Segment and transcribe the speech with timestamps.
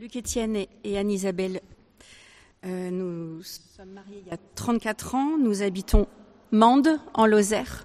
[0.00, 1.60] Luc Étienne et Anne-Isabelle,
[2.64, 5.38] euh, nous sommes mariés il y a 34 ans.
[5.38, 6.06] Nous habitons
[6.52, 7.84] Mende, en Lozère.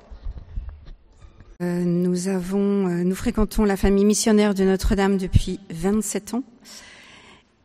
[1.64, 6.44] Euh, euh, nous fréquentons la famille missionnaire de Notre-Dame depuis 27 ans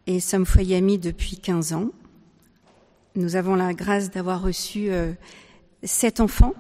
[0.06, 1.90] et sommes foyer amis depuis 15 ans.
[3.16, 4.88] Nous avons la grâce d'avoir reçu
[5.82, 6.54] sept enfants,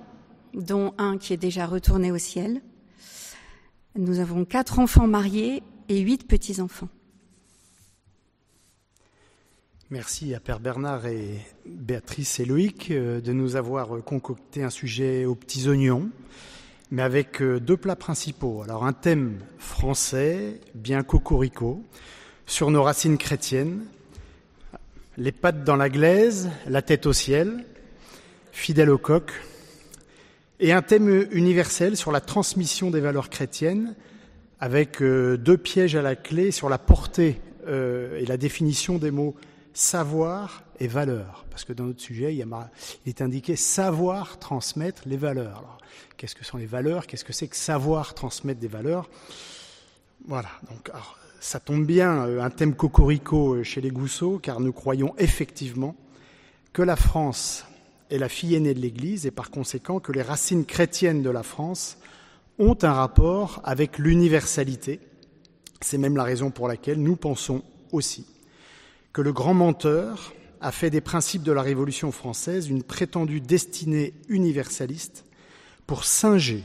[0.52, 2.60] dont un qui est déjà retourné au ciel.
[3.96, 6.88] Nous avons quatre enfants mariés et huit petits-enfants.
[9.90, 15.24] Merci à Père Bernard et Béatrice et Loïc euh, de nous avoir concocté un sujet
[15.24, 16.10] aux petits oignons,
[16.90, 18.60] mais avec euh, deux plats principaux.
[18.62, 21.82] Alors un thème français, bien cocorico,
[22.44, 23.86] sur nos racines chrétiennes,
[25.16, 27.64] les pattes dans la glaise, la tête au ciel,
[28.52, 29.32] fidèle au coq,
[30.60, 33.94] et un thème universel sur la transmission des valeurs chrétiennes,
[34.60, 39.34] avec euh, deux pièges à la clé sur la portée et la définition des mots
[39.78, 41.44] savoir et valeur.
[41.50, 42.44] Parce que dans notre sujet, il,
[43.06, 45.58] est indiqué savoir transmettre les valeurs.
[45.58, 45.78] Alors,
[46.16, 47.06] qu'est-ce que sont les valeurs?
[47.06, 49.08] Qu'est-ce que c'est que savoir transmettre des valeurs?
[50.26, 50.90] Voilà, donc
[51.38, 55.94] ça tombe bien, euh, un thème cocorico euh, chez les Gousseaux, car nous croyons effectivement
[56.72, 57.64] que la France
[58.10, 61.44] est la fille aînée de l'Église et par conséquent que les racines chrétiennes de la
[61.44, 61.98] France
[62.58, 64.98] ont un rapport avec l'universalité.
[65.80, 68.26] C'est même la raison pour laquelle nous pensons aussi
[69.22, 75.24] le grand menteur a fait des principes de la Révolution française une prétendue destinée universaliste
[75.86, 76.62] pour singer,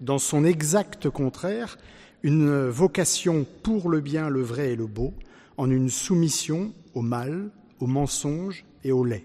[0.00, 1.78] dans son exact contraire,
[2.22, 5.14] une vocation pour le bien, le vrai et le beau,
[5.56, 7.50] en une soumission au mal,
[7.80, 9.24] au mensonge et au lait.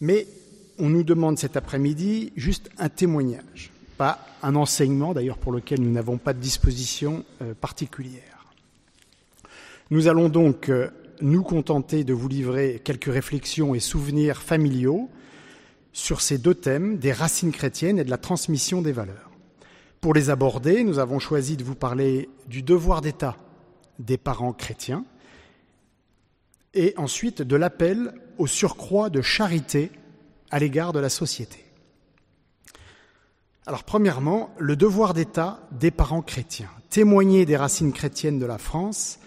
[0.00, 0.26] Mais
[0.78, 5.90] on nous demande cet après-midi juste un témoignage, pas un enseignement d'ailleurs pour lequel nous
[5.90, 8.22] n'avons pas de disposition euh, particulière.
[9.90, 10.88] Nous allons donc euh,
[11.20, 15.10] nous contenter de vous livrer quelques réflexions et souvenirs familiaux
[15.92, 19.30] sur ces deux thèmes, des racines chrétiennes et de la transmission des valeurs.
[20.00, 23.36] Pour les aborder, nous avons choisi de vous parler du devoir d'État
[23.98, 25.04] des parents chrétiens
[26.74, 29.90] et ensuite de l'appel au surcroît de charité
[30.50, 31.64] à l'égard de la société.
[33.66, 39.18] Alors premièrement, le devoir d'État des parents chrétiens, témoigner des racines chrétiennes de la France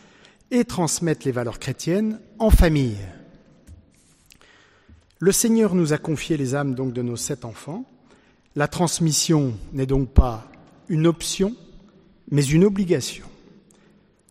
[0.51, 2.97] et transmettre les valeurs chrétiennes en famille.
[5.19, 7.85] Le Seigneur nous a confié les âmes donc de nos sept enfants.
[8.55, 10.51] La transmission n'est donc pas
[10.89, 11.55] une option,
[12.29, 13.25] mais une obligation.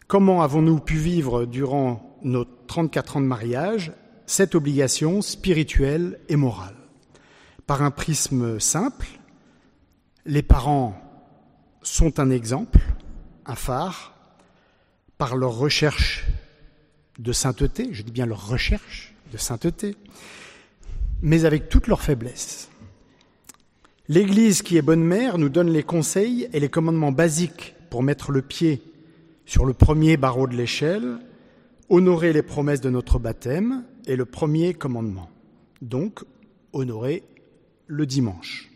[0.07, 3.93] Comment avons-nous pu vivre durant nos 34 ans de mariage
[4.27, 6.75] cette obligation spirituelle et morale?
[7.67, 9.07] Par un prisme simple,
[10.27, 11.01] les parents
[11.83, 12.81] sont un exemple,
[13.47, 14.20] un phare,
[15.21, 16.25] par leur recherche
[17.19, 19.95] de sainteté, je dis bien leur recherche de sainteté,
[21.21, 22.71] mais avec toute leur faiblesse.
[24.09, 28.33] L'Église qui est bonne mère nous donne les conseils et les commandements basiques pour mettre
[28.33, 28.81] le pied
[29.45, 31.19] sur le premier barreau de l'échelle,
[31.91, 35.29] honorer les promesses de notre baptême et le premier commandement.
[35.83, 36.21] Donc,
[36.73, 37.25] honorer
[37.89, 38.71] le dimanche,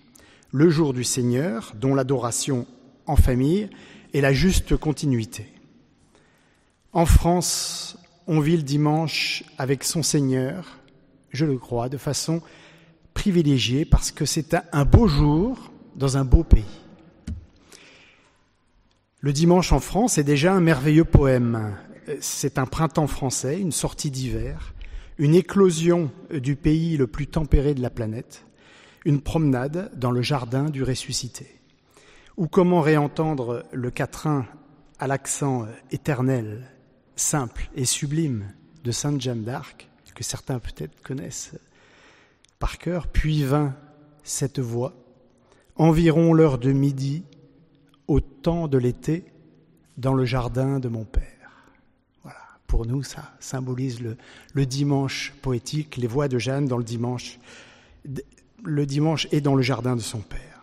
[0.52, 2.66] le jour du Seigneur, dont l'adoration
[3.06, 3.70] en famille
[4.12, 5.53] est la juste continuité.
[6.94, 10.78] En France, on vit le dimanche avec son Seigneur,
[11.30, 12.40] je le crois, de façon
[13.14, 16.80] privilégiée parce que c'est un beau jour dans un beau pays.
[19.18, 21.76] Le dimanche en France est déjà un merveilleux poème.
[22.20, 24.72] C'est un printemps français, une sortie d'hiver,
[25.18, 28.46] une éclosion du pays le plus tempéré de la planète,
[29.04, 31.60] une promenade dans le jardin du ressuscité.
[32.36, 34.46] Ou comment réentendre le quatrain
[35.00, 36.70] à l'accent éternel
[37.16, 38.52] simple et sublime
[38.82, 41.52] de Sainte Jeanne d'Arc, que certains peut-être connaissent
[42.58, 43.74] par cœur, puis vint
[44.22, 44.94] cette voix,
[45.76, 47.24] environ l'heure de midi,
[48.06, 49.24] au temps de l'été,
[49.96, 51.24] dans le jardin de mon Père.
[52.22, 54.16] Voilà, pour nous, ça symbolise le,
[54.52, 57.38] le dimanche poétique, les voix de Jeanne dans le dimanche,
[58.62, 60.53] le dimanche et dans le jardin de son Père.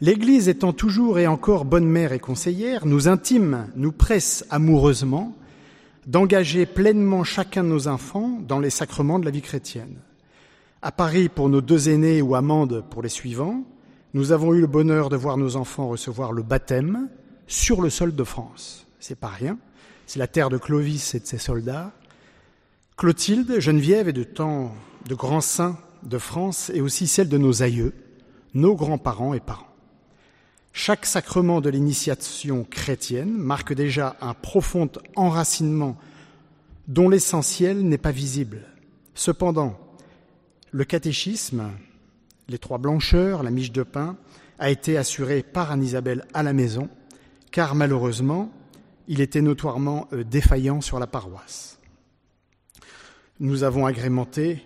[0.00, 5.34] L'Église étant toujours et encore bonne mère et conseillère, nous intime, nous presse amoureusement
[6.06, 9.96] d'engager pleinement chacun de nos enfants dans les sacrements de la vie chrétienne.
[10.82, 13.64] À Paris pour nos deux aînés ou à Mende pour les suivants,
[14.14, 17.08] nous avons eu le bonheur de voir nos enfants recevoir le baptême
[17.48, 18.86] sur le sol de France.
[19.00, 19.58] C'est pas rien.
[20.06, 21.92] C'est la terre de Clovis et de ses soldats.
[22.96, 24.72] Clotilde, Geneviève et de tant
[25.08, 27.92] de grands saints de France et aussi celle de nos aïeux,
[28.54, 29.67] nos grands-parents et parents.
[30.72, 35.96] Chaque sacrement de l'initiation chrétienne marque déjà un profond enracinement
[36.86, 38.62] dont l'essentiel n'est pas visible.
[39.14, 39.78] Cependant,
[40.70, 41.70] le catéchisme,
[42.48, 44.16] les trois blancheurs, la miche de pain,
[44.58, 46.88] a été assuré par Anne-Isabelle à la maison,
[47.50, 48.50] car malheureusement,
[49.06, 51.78] il était notoirement euh, défaillant sur la paroisse.
[53.40, 54.62] Nous avons agrémenté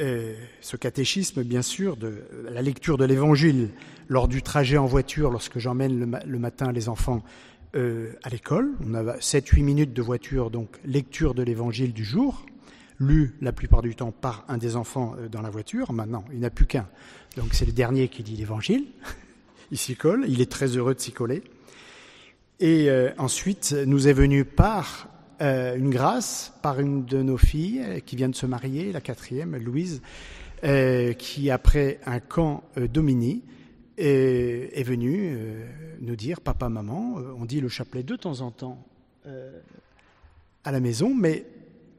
[0.00, 3.70] euh, ce catéchisme, bien sûr, de la lecture de l'Évangile
[4.08, 7.22] lors du trajet en voiture, lorsque j'emmène le, matin les enfants
[7.74, 8.72] euh, à l'école.
[8.84, 12.44] On a 7-8 minutes de voiture, donc lecture de l'Évangile du jour,
[12.98, 15.92] lu la plupart du temps par un des enfants dans la voiture.
[15.92, 16.88] Maintenant, il n'y en a plus qu'un,
[17.36, 18.86] donc c'est le dernier qui lit l'Évangile.
[19.70, 21.42] il s'y colle, il est très heureux de s'y coller.
[22.60, 25.08] Et euh, ensuite, nous est venu par
[25.40, 29.00] euh, une grâce, par une de nos filles euh, qui vient de se marier, la
[29.00, 30.02] quatrième, Louise,
[31.18, 33.44] qui après un camp Domini
[33.98, 35.38] est, est venue
[36.00, 38.84] nous dire, papa, maman, on dit le chapelet de temps en temps
[40.64, 41.44] à la maison, mais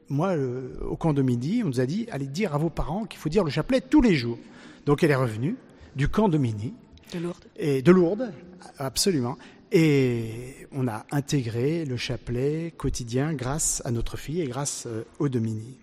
[0.08, 0.34] moi,
[0.82, 3.44] au camp Domini, on nous a dit, allez dire à vos parents qu'il faut dire
[3.44, 4.38] le chapelet tous les jours.
[4.84, 5.56] Donc elle est revenue
[5.96, 6.74] du camp Domini
[7.12, 7.44] de Lourdes.
[7.56, 8.32] Et de Lourdes,
[8.78, 9.36] absolument.
[9.70, 15.28] Et on a intégré le chapelet quotidien grâce à notre fille et grâce euh, au
[15.28, 15.76] Domini.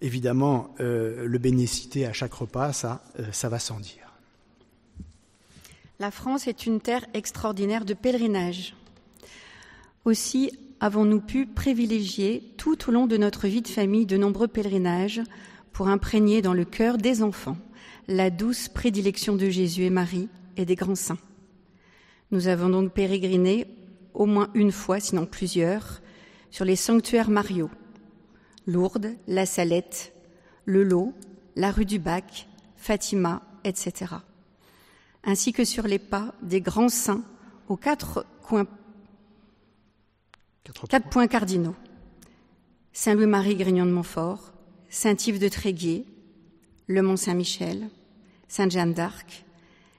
[0.00, 4.12] Évidemment, euh, le bénécité à chaque repas, ça, euh, ça va sans dire.
[5.98, 8.74] La France est une terre extraordinaire de pèlerinage.
[10.04, 15.22] Aussi avons-nous pu privilégier tout au long de notre vie de famille de nombreux pèlerinages
[15.72, 17.56] pour imprégner dans le cœur des enfants
[18.06, 21.18] la douce prédilection de Jésus et Marie et des grands saints.
[22.34, 23.68] Nous avons donc pérégriné
[24.12, 26.02] au moins une fois, sinon plusieurs,
[26.50, 27.70] sur les sanctuaires Mario,
[28.66, 30.12] Lourdes, La Salette,
[30.64, 31.14] Le Lot,
[31.54, 34.14] la rue du Bac, Fatima, etc.
[35.22, 37.22] Ainsi que sur les pas des grands saints
[37.68, 38.66] aux quatre coins,
[40.88, 41.76] quatre points cardinaux.
[42.92, 44.52] Saint-Louis-Marie Grignon de Montfort,
[44.88, 46.04] Saint-Yves de Tréguier,
[46.88, 47.90] le Mont Saint-Michel,
[48.48, 49.44] Sainte Jeanne d'Arc,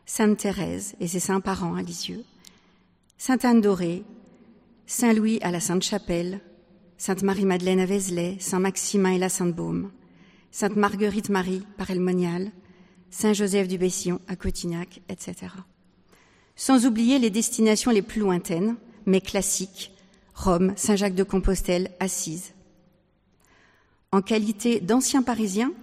[0.06, 2.24] Sainte Thérèse et ses saints parents à Lisieux,
[3.18, 4.04] Sainte Anne Dorée,
[4.86, 6.42] Saint Louis à la Sainte-Chapelle,
[6.98, 9.92] Sainte Marie-Madeleine à Vézelay, Saint Maximin et la Sainte-Baume,
[10.52, 12.52] Sainte Marguerite Marie par Elmonial,
[13.10, 15.36] Saint Joseph du Bessillon à Cotignac, etc.
[16.56, 18.75] Sans oublier les destinations les plus lointaines,
[19.06, 19.92] mais classiques,
[20.36, 22.54] Rome, Saint-Jacques de Compostelle, Assise.
[24.12, 25.74] En qualité d'anciens Parisiens,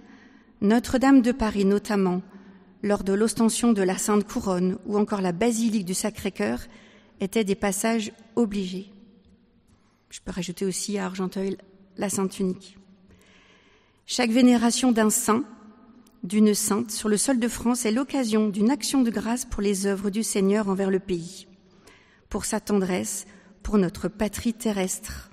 [0.61, 2.21] notre-Dame de Paris notamment,
[2.83, 6.59] lors de l'ostension de la Sainte Couronne ou encore la basilique du Sacré-Cœur,
[7.21, 8.91] étaient des passages obligés.
[10.09, 11.57] Je peux rajouter aussi à Argenteuil
[11.97, 12.77] la Sainte Unique.
[14.05, 15.45] Chaque vénération d'un saint,
[16.23, 19.85] d'une sainte sur le sol de France est l'occasion d'une action de grâce pour les
[19.85, 21.47] œuvres du Seigneur envers le pays,
[22.29, 23.25] pour sa tendresse,
[23.61, 25.31] pour notre patrie terrestre.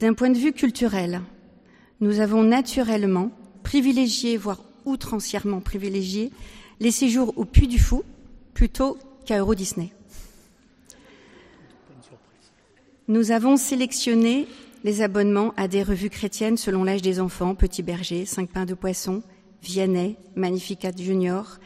[0.00, 1.22] D'un point de vue culturel,
[2.00, 3.30] nous avons naturellement
[3.62, 6.30] privilégié, voire outrancièrement privilégié,
[6.80, 8.02] les séjours au Puy du Fou
[8.54, 9.92] plutôt qu'à Euro Disney.
[13.06, 14.46] Nous avons sélectionné
[14.84, 18.74] les abonnements à des revues chrétiennes selon l'âge des enfants, Petit Berger, Cinq pains de
[18.74, 19.22] poisson,
[19.62, 21.58] Vianney, Magnificat Junior,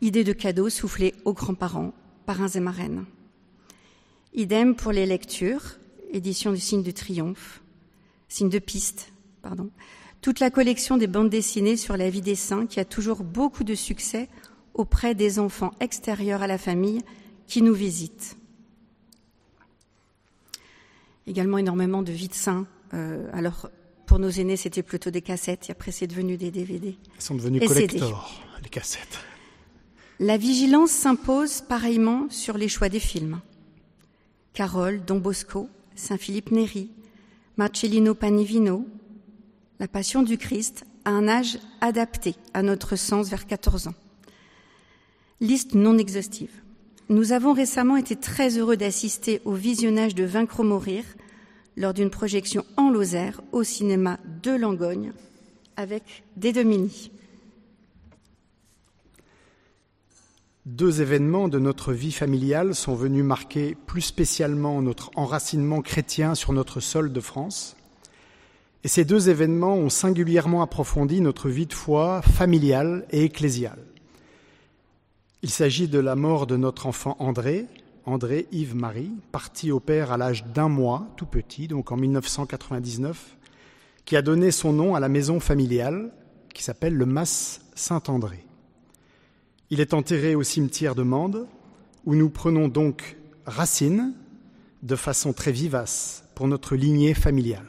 [0.00, 1.92] idées de cadeaux soufflées aux grands-parents,
[2.26, 3.04] parrains et marraines.
[4.34, 5.78] Idem pour les lectures,
[6.12, 7.62] édition du signe de triomphe,
[8.28, 9.12] signe de piste,
[10.26, 13.62] toute la collection des bandes dessinées sur la vie des saints qui a toujours beaucoup
[13.62, 14.28] de succès
[14.74, 17.02] auprès des enfants extérieurs à la famille
[17.46, 18.36] qui nous visitent.
[21.28, 22.66] Également énormément de vie de saints.
[22.92, 23.70] Euh, alors,
[24.06, 26.98] pour nos aînés, c'était plutôt des cassettes, et après, c'est devenu des DVD.
[27.14, 29.20] Elles sont devenues collector, les cassettes.
[30.18, 33.40] La vigilance s'impose pareillement sur les choix des films.
[34.54, 36.90] Carole, Don Bosco, Saint-Philippe Néri,
[37.56, 38.88] Marcellino Panivino,
[39.78, 43.94] la passion du Christ à un âge adapté à notre sens vers 14 ans.
[45.40, 46.62] Liste non exhaustive.
[47.08, 51.04] Nous avons récemment été très heureux d'assister au visionnage de Vaincre ou mourir
[51.76, 55.12] lors d'une projection en Lozère au cinéma de Langogne
[55.76, 57.10] avec des Domini.
[60.64, 66.52] Deux événements de notre vie familiale sont venus marquer plus spécialement notre enracinement chrétien sur
[66.52, 67.75] notre sol de France.
[68.86, 73.82] Et ces deux événements ont singulièrement approfondi notre vie de foi familiale et ecclésiale.
[75.42, 77.66] Il s'agit de la mort de notre enfant André,
[78.04, 83.36] André Yves Marie, parti au père à l'âge d'un mois, tout petit, donc en 1999,
[84.04, 86.12] qui a donné son nom à la maison familiale
[86.54, 88.46] qui s'appelle le Mas Saint-André.
[89.70, 91.48] Il est enterré au cimetière de Mende,
[92.04, 93.16] où nous prenons donc
[93.46, 94.14] racine
[94.84, 97.66] de façon très vivace pour notre lignée familiale.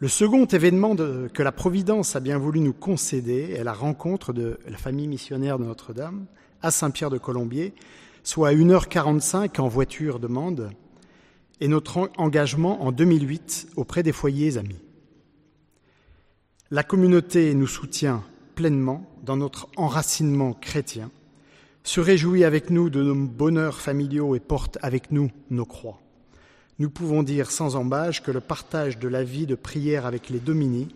[0.00, 4.60] Le second événement que la Providence a bien voulu nous concéder est la rencontre de
[4.68, 6.26] la famille missionnaire de Notre-Dame
[6.62, 7.74] à Saint-Pierre de Colombier,
[8.22, 10.70] soit à 1h45 en voiture de Mende,
[11.60, 14.78] et notre engagement en 2008 auprès des foyers amis.
[16.70, 18.22] La communauté nous soutient
[18.54, 21.10] pleinement dans notre enracinement chrétien,
[21.82, 25.98] se réjouit avec nous de nos bonheurs familiaux et porte avec nous nos croix.
[26.80, 30.38] Nous pouvons dire sans embâche que le partage de la vie de prière avec les
[30.38, 30.88] Domini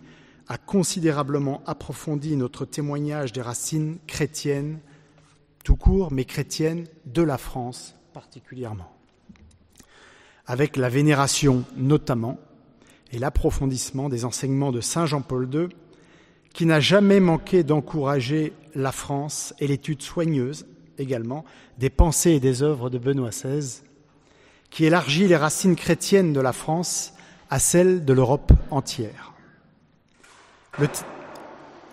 [0.47, 4.79] a considérablement approfondi notre témoignage des racines chrétiennes,
[5.65, 8.93] tout court, mais chrétiennes de la France particulièrement.
[10.47, 12.39] Avec la vénération notamment
[13.11, 15.69] et l'approfondissement des enseignements de Saint Jean-Paul II,
[16.55, 20.67] qui n'a jamais manqué d'encourager la France et l'étude soigneuse
[20.99, 21.45] également
[21.79, 23.83] des pensées et des œuvres de Benoît XVI,
[24.73, 27.13] qui élargit les racines chrétiennes de la France
[27.51, 29.35] à celles de l'Europe entière.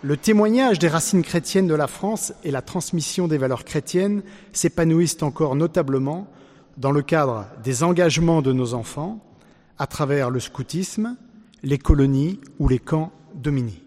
[0.01, 5.21] Le, témoignage des racines chrétiennes de la France et la transmission des valeurs chrétiennes s'épanouissent
[5.21, 6.27] encore notablement
[6.77, 9.19] dans le cadre des engagements de nos enfants
[9.77, 11.17] à travers le scoutisme,
[11.63, 13.83] les colonies ou les camps dominés.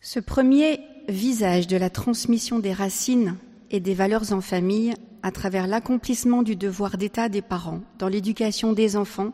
[0.00, 3.36] Ce premier visage de la transmission des racines
[3.70, 8.72] et des valeurs en famille à travers l'accomplissement du devoir d'État des parents dans l'éducation
[8.72, 9.32] des enfants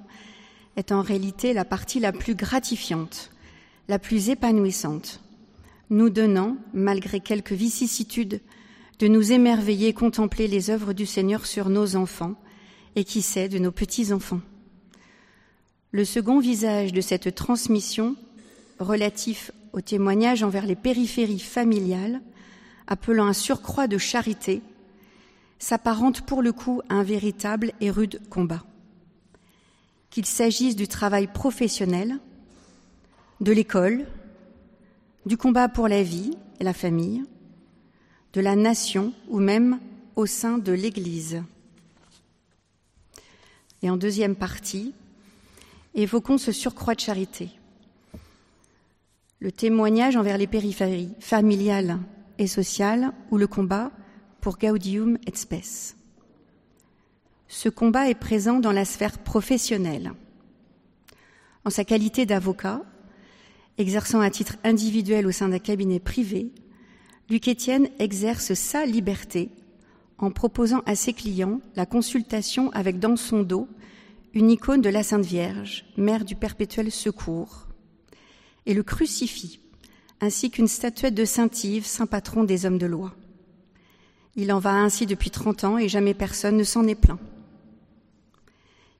[0.76, 3.30] est en réalité la partie la plus gratifiante,
[3.88, 5.20] la plus épanouissante,
[5.90, 8.40] nous donnant, malgré quelques vicissitudes
[8.98, 12.34] de nous émerveiller, contempler les œuvres du Seigneur sur nos enfants
[12.94, 14.40] et qui sait de nos petits-enfants.
[15.92, 18.16] Le second visage de cette transmission,
[18.78, 22.20] relatif au témoignage envers les périphéries familiales,
[22.86, 24.62] appelant un surcroît de charité,
[25.58, 28.64] s'apparente pour le coup à un véritable et rude combat.
[30.10, 32.18] Qu'il s'agisse du travail professionnel,
[33.40, 34.06] de l'école,
[35.26, 37.24] du combat pour la vie et la famille,
[38.32, 39.80] de la nation ou même
[40.14, 41.42] au sein de l'Église.
[43.82, 44.94] Et en deuxième partie,
[45.94, 47.50] évoquons ce surcroît de charité.
[49.40, 51.98] Le témoignage envers les périphéries familiales
[52.38, 53.90] et sociales ou le combat
[54.46, 55.96] pour Gaudium et Spes.
[57.48, 60.12] Ce combat est présent dans la sphère professionnelle.
[61.64, 62.82] En sa qualité d'avocat,
[63.76, 66.52] exerçant à titre individuel au sein d'un cabinet privé,
[67.28, 69.50] Luc Étienne exerce sa liberté
[70.16, 73.66] en proposant à ses clients la consultation avec dans son dos
[74.32, 77.66] une icône de la Sainte Vierge, mère du perpétuel secours,
[78.64, 79.58] et le crucifix,
[80.20, 83.12] ainsi qu'une statuette de Saint Yves, saint patron des hommes de loi.
[84.36, 87.18] Il en va ainsi depuis trente ans et jamais personne ne s'en est plaint.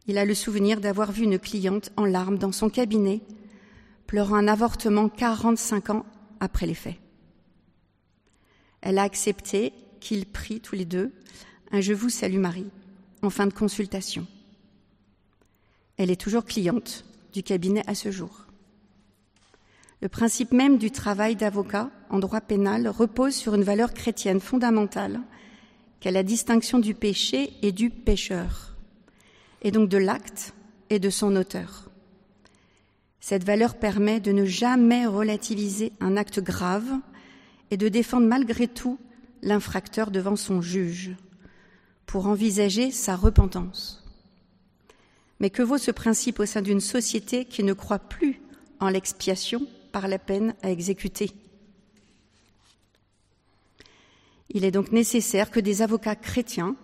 [0.07, 3.21] Il a le souvenir d'avoir vu une cliente en larmes dans son cabinet,
[4.07, 6.07] pleurant un avortement quarante-cinq ans
[6.41, 6.97] après les faits.
[8.81, 11.13] Elle a accepté qu'ils prient tous les deux
[11.73, 12.71] un Je vous salue Marie
[13.23, 14.27] en fin de consultation.
[15.97, 18.46] Elle est toujours cliente du cabinet à ce jour.
[20.07, 25.21] Le principe même du travail d'avocat en droit pénal repose sur une valeur chrétienne fondamentale
[25.99, 28.77] qu'est la distinction du péché et du pécheur,
[29.63, 30.55] et donc de l'acte
[30.91, 31.91] et de son auteur.
[33.19, 37.01] Cette valeur permet de ne jamais relativiser un acte grave
[37.73, 39.01] et de défendre malgré tout
[39.43, 41.17] l'infracteur devant son juge
[42.07, 44.05] pour envisager sa repentance.
[45.41, 48.41] Mais que vaut ce principe au sein d'une société qui ne croit plus
[48.79, 51.31] en l'expiation par la peine à exécuter
[54.51, 56.77] Il est donc nécessaire que des avocats chrétiens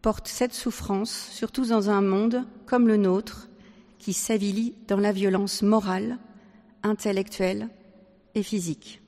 [0.00, 3.48] portent cette souffrance, surtout dans un monde comme le nôtre,
[3.98, 6.18] qui s'avilit dans la violence morale,
[6.84, 7.68] intellectuelle
[8.36, 9.02] et physique.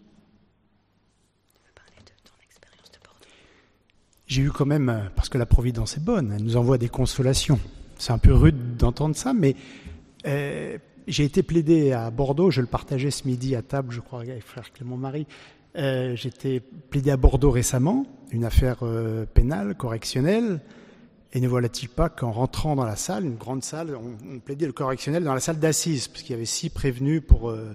[4.26, 7.61] j'ai eu quand même, parce que la Providence est bonne, elle nous envoie des consolations.
[7.99, 9.54] C'est un peu rude d'entendre ça, mais
[10.26, 10.76] euh,
[11.09, 14.43] j'ai été plaidé à Bordeaux, je le partageais ce midi à table, je crois, avec
[14.43, 15.27] frère Clément Marie.
[15.77, 20.61] Euh, J'étais plaidé à Bordeaux récemment, une affaire euh, pénale, correctionnelle,
[21.33, 24.67] et ne voilà-t-il pas qu'en rentrant dans la salle, une grande salle, on, on plaidait
[24.67, 27.75] le correctionnel dans la salle d'assises, parce qu'il y avait six prévenus pour euh,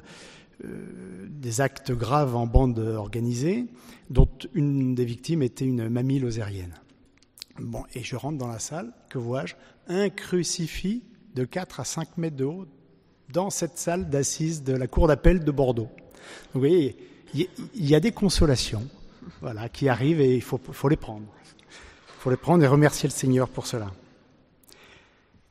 [0.66, 3.66] euh, des actes graves en bande organisée,
[4.10, 6.74] dont une des victimes était une mamie lozérienne.
[7.60, 9.56] Bon, et je rentre dans la salle, que vois-je?
[9.88, 11.04] Un crucifix
[11.36, 12.66] de 4 à 5 mètres de haut
[13.30, 15.89] dans cette salle d'assises de la cour d'appel de Bordeaux.
[16.53, 16.96] vous voyez,
[17.34, 18.88] il y a des consolations
[19.42, 21.25] voilà, qui arrivent et il faut, faut les prendre.
[21.65, 23.92] Il faut les prendre et remercier le Seigneur pour cela.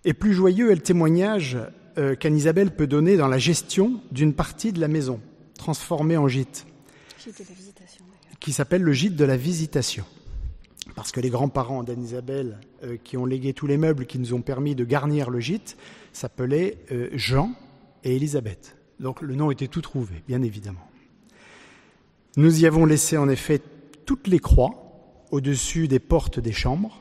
[0.04, 1.58] Et plus joyeux est le témoignage
[1.98, 5.20] euh, qu'Anne-Isabelle peut donner dans la gestion d'une partie de la maison,
[5.58, 6.66] transformée en gîte,
[8.40, 10.04] qui s'appelle le gîte de la visitation.
[10.96, 14.42] Parce que les grands-parents d'Anne-Isabelle, euh, qui ont légué tous les meubles qui nous ont
[14.42, 15.76] permis de garnir le gîte,
[16.12, 17.52] s'appelaient euh, Jean
[18.04, 18.76] et Élisabeth.
[19.00, 20.86] Donc le nom était tout trouvé, bien évidemment.
[22.36, 23.60] Nous y avons laissé en effet
[24.06, 24.70] toutes les croix
[25.30, 26.98] au-dessus des portes des chambres,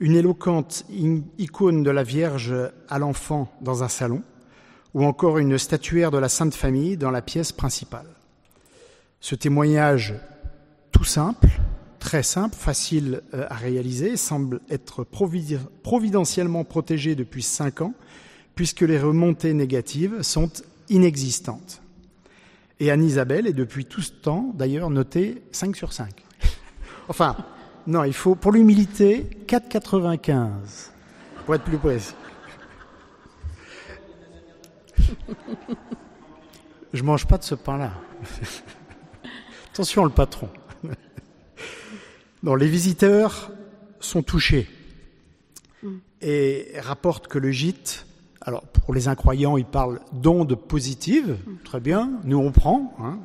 [0.00, 0.84] une éloquente
[1.38, 2.54] icône de la Vierge
[2.88, 4.22] à l'enfant dans un salon,
[4.92, 8.06] ou encore une statuaire de la Sainte Famille dans la pièce principale.
[9.20, 10.14] Ce témoignage
[10.92, 11.48] tout simple,
[12.04, 17.94] très simple, facile euh, à réaliser, semble être providentiellement protégé depuis cinq ans,
[18.54, 20.50] puisque les remontées négatives sont
[20.90, 21.80] inexistantes.
[22.78, 26.10] Et Anne-Isabelle est depuis tout ce temps, d'ailleurs, notée 5 sur 5.
[27.08, 27.38] enfin,
[27.86, 30.90] non, il faut, pour l'humilité, 4,95,
[31.46, 32.14] pour être plus précis.
[36.92, 37.92] Je mange pas de ce pain-là.
[39.72, 40.50] Attention, le patron.
[42.44, 43.50] Non, les visiteurs
[44.00, 44.68] sont touchés
[46.20, 48.06] et rapportent que le gîte,
[48.42, 52.94] alors pour les incroyants, ils parlent d'ondes positives, très bien, nous on prend.
[53.00, 53.18] Hein.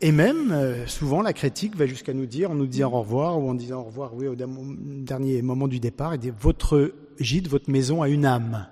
[0.00, 3.38] Et même, euh, souvent, la critique va jusqu'à nous dire, en nous disant au revoir,
[3.38, 7.48] ou en disant au revoir, oui, au dernier moment du départ, il dit, votre gîte,
[7.48, 8.66] votre maison a une âme.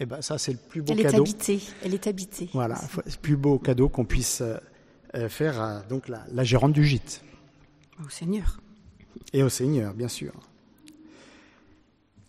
[0.00, 1.08] Et eh ben, ça, c'est le plus beau cadeau.
[1.08, 1.60] Elle est habitée.
[1.82, 2.50] Elle est habitée.
[2.52, 4.56] Voilà, c'est le plus beau cadeau qu'on puisse euh,
[5.14, 7.22] euh, faire à donc la, la gérante du gîte.
[8.02, 8.60] Au Seigneur.
[9.32, 10.32] Et au Seigneur, bien sûr.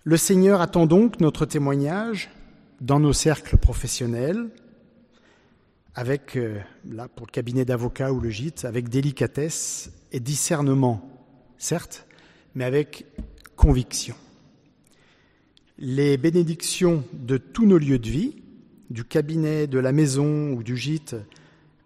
[0.04, 2.30] Le Seigneur attend donc notre témoignage
[2.82, 4.50] dans nos cercles professionnels,
[5.96, 11.10] avec, euh, là, pour le cabinet d'avocat ou le gîte, avec délicatesse et discernement,
[11.58, 12.06] certes,
[12.54, 13.06] mais avec
[13.56, 14.16] conviction.
[15.80, 18.44] Les bénédictions de tous nos lieux de vie,
[18.92, 21.16] du cabinet, de la maison ou du gîte,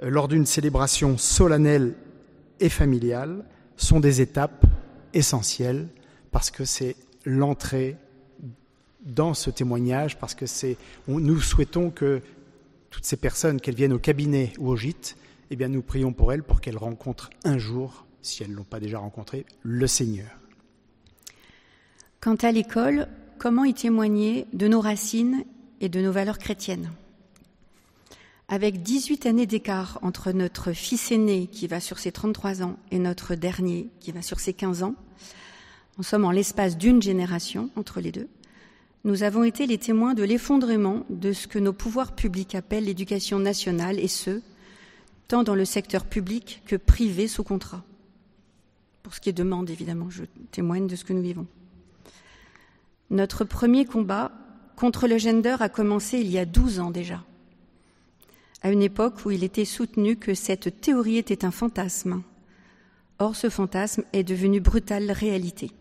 [0.04, 1.96] euh, lors d'une célébration solennelle
[2.60, 3.46] et familiale,
[3.84, 4.65] sont des étapes
[5.13, 5.88] essentielles
[6.32, 7.98] parce que c'est l'entrée
[9.02, 12.22] dans ce témoignage, parce que c'est, nous souhaitons que
[12.89, 15.15] toutes ces personnes, qu'elles viennent au cabinet ou au gîte,
[15.52, 18.80] eh nous prions pour elles pour qu'elles rencontrent un jour, si elles ne l'ont pas
[18.80, 20.30] déjà rencontré, le Seigneur.
[22.20, 25.46] Quant à l'école, comment y témoigner de nos racines
[25.82, 26.92] et de nos valeurs chrétiennes?
[28.52, 32.98] Avec 18 années d'écart entre notre fils aîné qui va sur ses 33 ans et
[32.98, 34.96] notre dernier qui va sur ses 15 ans,
[36.00, 38.28] en somme en l'espace d'une génération entre les deux,
[39.04, 43.38] nous avons été les témoins de l'effondrement de ce que nos pouvoirs publics appellent l'éducation
[43.38, 44.42] nationale, et ce,
[45.28, 47.84] tant dans le secteur public que privé sous contrat.
[49.04, 51.46] Pour ce qui est demande, évidemment, je témoigne de ce que nous vivons.
[53.12, 54.32] Notre premier combat
[54.76, 57.24] contre le gender a commencé il y a 12 ans déjà,
[58.62, 62.24] à une époque où il était soutenu que cette théorie était un fantasme.
[63.19, 65.72] Or, ce fantasme est devenu brutale réalité.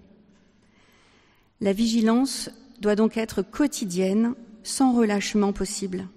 [1.60, 6.08] La vigilance doit donc être quotidienne, sans relâchement possible.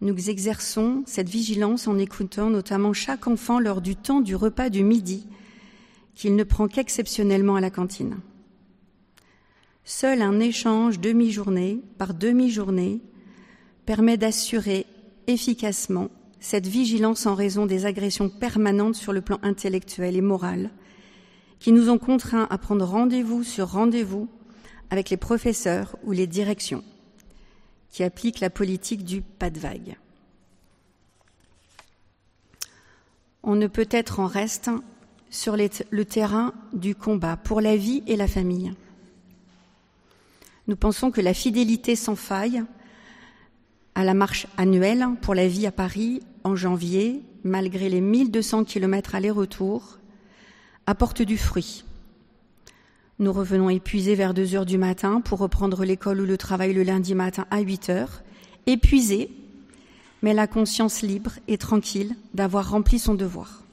[0.00, 4.84] Nous exerçons cette vigilance en écoutant notamment chaque enfant lors du temps du repas du
[4.84, 5.26] midi,
[6.14, 8.18] qu'il ne prend qu'exceptionnellement à la cantine.
[9.84, 13.00] Seul un échange demi-journée par demi-journée
[13.84, 14.86] permet d'assurer
[15.26, 16.08] efficacement
[16.40, 20.70] cette vigilance en raison des agressions permanentes sur le plan intellectuel et moral
[21.58, 24.28] qui nous ont contraints à prendre rendez-vous sur rendez-vous
[24.88, 26.82] avec les professeurs ou les directions
[27.90, 29.96] qui appliquent la politique du pas de vague.
[33.42, 34.70] On ne peut être en reste
[35.28, 38.72] sur le terrain du combat pour la vie et la famille.
[40.66, 42.62] Nous pensons que la fidélité sans faille
[43.94, 49.14] à la marche annuelle pour la vie à Paris en janvier, malgré les 1200 kilomètres
[49.14, 49.98] aller-retour,
[50.86, 51.84] apporte du fruit.
[53.18, 56.82] Nous revenons épuisés vers 2 heures du matin pour reprendre l'école ou le travail le
[56.82, 58.22] lundi matin à 8 heures,
[58.66, 59.30] épuisés,
[60.22, 63.64] mais la conscience libre et tranquille d'avoir rempli son devoir.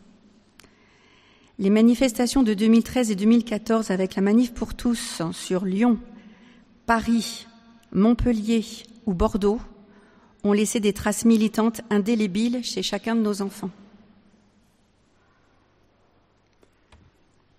[1.59, 5.97] Les manifestations de 2013 et 2014 avec la manif pour tous sur Lyon,
[6.85, 7.47] Paris,
[7.91, 8.63] Montpellier
[9.05, 9.59] ou Bordeaux
[10.47, 13.69] ont laissé des traces militantes indélébiles chez chacun de nos enfants.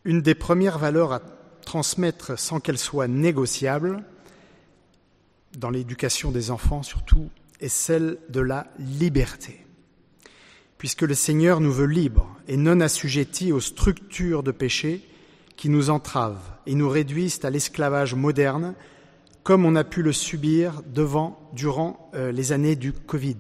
[0.05, 1.21] Une des premières valeurs à
[1.65, 4.03] transmettre sans qu'elle soit négociable,
[5.59, 7.29] dans l'éducation des enfants surtout,
[7.61, 9.65] est celle de la liberté.
[10.79, 15.03] puisque le Seigneur nous veut libres et non assujettis aux structures de péché
[15.57, 18.75] qui nous entravent et nous réduisent à l'esclavage moderne,
[19.49, 23.39] comme on a pu le subir devant, durant euh, les années du Covid.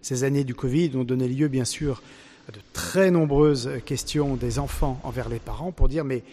[0.00, 2.00] Ces années du Covid ont donné lieu, bien sûr,
[2.48, 6.24] à de très nombreuses questions des enfants envers les parents pour dire mais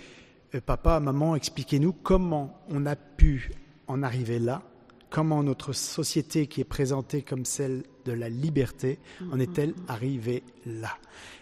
[0.55, 3.51] euh, papa, maman, expliquez-nous comment on a pu
[3.87, 4.61] en arriver là,
[5.09, 8.97] comment notre société qui est présentée comme celle de la liberté
[9.33, 10.95] en est-elle arrivée là?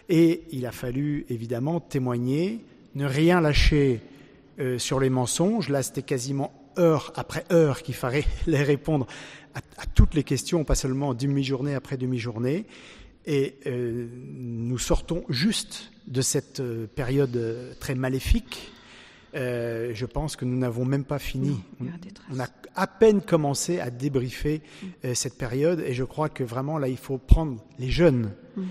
[0.08, 2.64] Et il a fallu évidemment témoigner,
[2.96, 4.00] ne rien lâcher
[4.58, 5.68] euh, sur les mensonges.
[5.68, 9.06] Là, c'était quasiment heure après heure qu'il fallait les répondre
[9.54, 12.66] à, toutes les questions, pas seulement demi-journée après demi-journée.
[13.24, 18.72] Et euh, nous sortons juste de cette euh, période très maléfique.
[19.34, 21.60] je pense que nous n'avons même pas fini.
[22.30, 24.62] on, a à peine commencé à débriefer
[25.14, 28.32] cette période et je crois que vraiment là, il faut prendre les jeunes.
[28.56, 28.64] Mm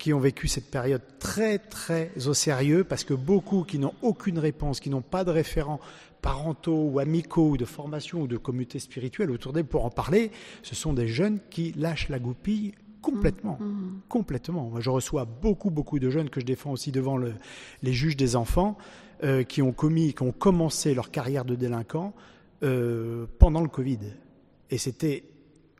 [0.00, 4.38] qui ont vécu cette période très très au sérieux parce que beaucoup qui n'ont aucune
[4.38, 5.78] réponse, qui n'ont pas de référents
[6.22, 10.30] parentaux ou amicaux ou de formation ou de communauté spirituelle autour d'eux pour en parler,
[10.62, 14.00] ce sont des jeunes qui lâchent la goupille complètement, mmh, mmh.
[14.08, 14.70] complètement.
[14.70, 17.34] Moi, je reçois beaucoup beaucoup de jeunes que je défends aussi devant le,
[17.82, 18.78] les juges des enfants
[19.22, 22.14] euh, qui ont commis, qui ont commencé leur carrière de délinquant
[22.62, 24.00] euh, pendant le Covid,
[24.70, 25.24] et c'était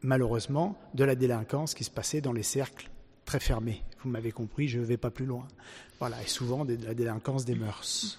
[0.03, 2.91] malheureusement de la délinquance qui se passait dans les cercles
[3.25, 5.47] très fermés vous m'avez compris, je ne vais pas plus loin.
[5.99, 8.19] Voilà, et souvent de la délinquance des mœurs.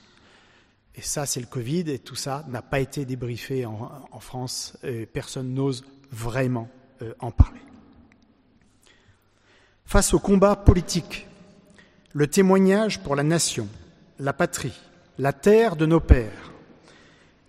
[0.96, 5.06] Et ça, c'est le Covid, et tout ça n'a pas été débriefé en, France, et
[5.06, 6.70] personne n'ose vraiment
[7.02, 7.62] euh, en parler.
[9.86, 11.28] Face au combat politique,
[12.14, 13.68] le témoignage pour la nation,
[14.20, 14.80] la patrie,
[15.18, 16.52] la terre de nos pères,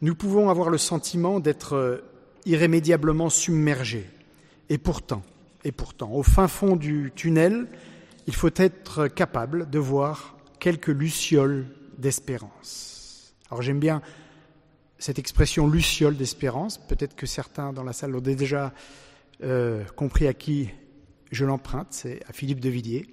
[0.00, 2.04] nous pouvons avoir le sentiment d'être euh,
[2.46, 4.08] irrémédiablement submergés.
[4.68, 5.22] Et pourtant,
[5.64, 7.66] et pourtant, au fin fond du tunnel,
[8.26, 11.66] il faut être capable de voir quelques lucioles
[11.98, 13.34] d'espérance.
[13.50, 14.02] Alors j'aime bien
[14.98, 16.78] cette expression luciole d'espérance.
[16.78, 18.72] Peut-être que certains dans la salle l'ont déjà
[19.42, 20.70] euh, compris à qui
[21.32, 23.06] je l'emprunte, c'est à Philippe de Villiers.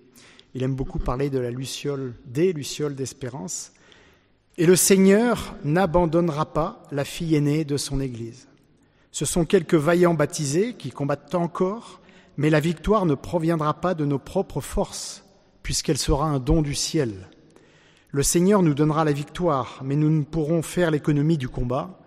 [0.54, 3.72] Il aime beaucoup parler de la luciole, des lucioles d'espérance.
[4.58, 8.48] Et le Seigneur n'abandonnera pas la fille aînée de son Église.
[9.12, 12.02] Ce sont quelques vaillants baptisés qui combattent encore
[12.40, 15.26] mais la victoire ne proviendra pas de nos propres forces,
[15.62, 17.28] puisqu'elle sera un don du ciel.
[18.12, 22.00] Le Seigneur nous donnera la victoire, mais nous ne pourrons faire l'économie du combat,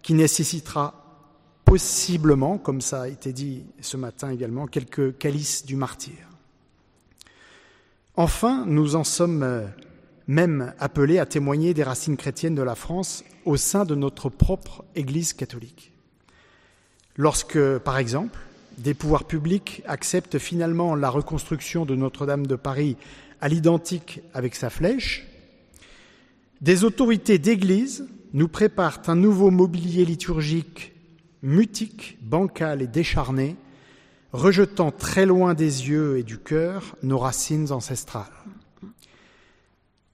[0.00, 1.26] qui nécessitera
[1.64, 6.28] possiblement, comme ça a été dit ce matin également, quelques calices du martyr.
[8.14, 9.68] Enfin, nous en sommes
[10.28, 14.84] même appelés à témoigner des racines chrétiennes de la France au sein de notre propre
[14.94, 15.92] Église catholique.
[17.16, 18.38] Lorsque, par exemple,
[18.78, 22.96] des pouvoirs publics acceptent finalement la reconstruction de Notre-Dame de Paris
[23.40, 25.26] à l'identique avec sa flèche,
[26.60, 30.92] des autorités d'Église nous préparent un nouveau mobilier liturgique
[31.42, 33.56] mutique, bancal et décharné,
[34.32, 38.32] rejetant très loin des yeux et du cœur nos racines ancestrales.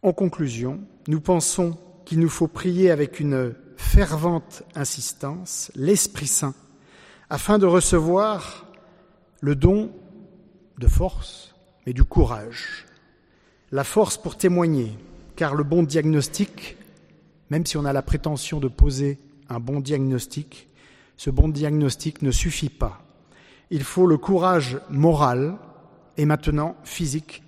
[0.03, 6.55] En conclusion, nous pensons qu'il nous faut prier avec une fervente insistance l'Esprit Saint
[7.31, 8.67] afin de recevoir
[9.41, 9.91] le don
[10.79, 11.55] de force,
[11.87, 12.87] mais du courage.
[13.71, 14.97] La force pour témoigner,
[15.37, 16.77] car le bon diagnostic,
[17.51, 20.69] même si on a la prétention de poser un bon diagnostic,
[21.17, 23.03] ce bon diagnostic ne suffit pas.
[23.71, 25.59] Il faut le courage moral
[26.17, 27.43] et maintenant physique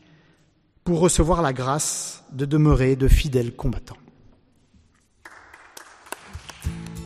[0.84, 3.96] pour recevoir la grâce de demeurer de fidèles combattants.